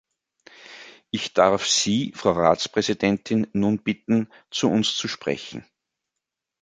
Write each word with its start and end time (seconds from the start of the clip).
Ich 1.11 1.33
darf 1.35 1.67
Sie, 1.67 2.11
Frau 2.15 2.31
Ratspräsidentin, 2.31 3.45
nun 3.53 3.83
bitten, 3.83 4.31
zu 4.49 4.67
uns 4.67 4.95
zu 4.95 5.07
sprechen. 5.07 5.63